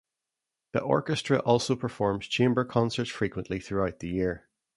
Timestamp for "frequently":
3.11-3.59